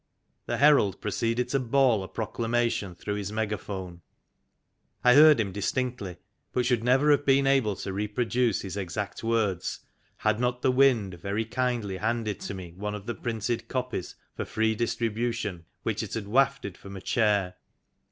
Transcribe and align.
The 0.47 0.57
Herald 0.57 0.99
proceeded 0.99 1.49
to 1.49 1.59
bawl 1.59 2.03
a 2.03 2.07
proclamation 2.07 2.95
through 2.95 3.13
his 3.17 3.31
mega 3.31 3.55
phone. 3.59 4.01
I 5.03 5.13
heard 5.13 5.39
him 5.39 5.51
distinctly, 5.51 6.17
but 6.51 6.65
should 6.65 6.83
never 6.83 7.11
have 7.11 7.23
been 7.23 7.45
able 7.45 7.75
to 7.75 7.93
reproduce 7.93 8.61
his 8.61 8.75
exact 8.75 9.23
words, 9.23 9.81
had 10.17 10.39
not 10.39 10.63
the 10.63 10.71
Wind 10.71 11.19
very 11.19 11.45
kindly 11.45 11.97
handed 11.97 12.39
to 12.39 12.55
me 12.55 12.73
one 12.73 12.95
of 12.95 13.05
the 13.05 13.13
printed 13.13 13.67
copies 13.67 14.15
for 14.35 14.43
free 14.43 14.73
distribution 14.73 15.65
which 15.83 16.01
it 16.01 16.15
had 16.15 16.27
wafted 16.27 16.77
from 16.79 16.95
a 16.97 17.01
chair. 17.01 17.57